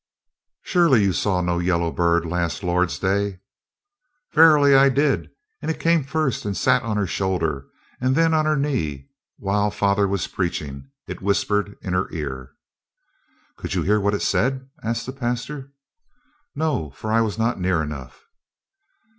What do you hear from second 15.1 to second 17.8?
pastor. "No, for I was not